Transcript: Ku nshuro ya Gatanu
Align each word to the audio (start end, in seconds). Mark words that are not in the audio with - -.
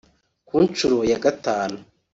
Ku 0.47 0.55
nshuro 0.67 0.97
ya 1.11 1.19
Gatanu 1.25 1.77